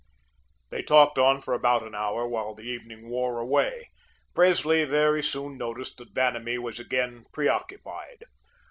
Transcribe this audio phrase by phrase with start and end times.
[0.71, 3.91] They talked on for about an hour, while the evening wore away.
[4.33, 8.23] Presley very soon noticed that Vanamee was again preoccupied.